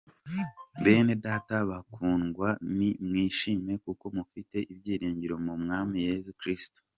Bene 0.83 1.13
data 1.25 1.55
bakundwa, 1.69 2.47
ni 2.77 2.89
"mwishime" 3.07 3.73
kuko 3.85 4.05
mufite 4.15 4.57
ibyiringiro 4.73 5.35
mu 5.45 5.53
mwami 5.63 5.97
yesu 6.07 6.31
kristo. 6.41 6.79